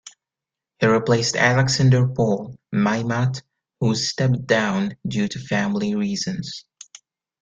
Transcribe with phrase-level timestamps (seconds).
[0.79, 3.43] He replaced Alexandre Paul Maymat
[3.79, 6.65] who stepped down due to family reasons.